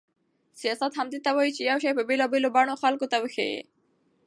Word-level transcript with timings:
سیاست 0.61 0.91
همدې 0.99 1.19
ته 1.25 1.31
وایي 1.35 1.51
چې 1.55 1.61
یو 1.69 1.77
شی 1.83 1.91
په 1.97 2.03
بېلابېلو 2.09 2.53
بڼو 2.55 2.75
خلکو 2.83 3.05
ته 3.11 3.17
وښيي. 3.21 3.59